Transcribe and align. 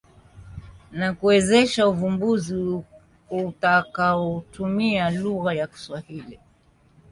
na 0.91 1.07
kuwezesha 1.13 1.87
uvumbuzi 1.91 2.55
utakaotumia 3.43 5.09
lugha 5.09 5.53
ya 5.53 5.67
Kiswahili. 5.67 6.39